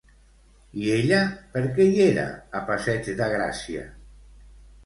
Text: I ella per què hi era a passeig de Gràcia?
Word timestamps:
I 0.83 0.87
ella 0.95 1.19
per 1.57 1.63
què 1.75 1.87
hi 1.89 2.01
era 2.05 2.25
a 2.61 2.63
passeig 2.71 3.13
de 3.21 3.29
Gràcia? 3.37 3.89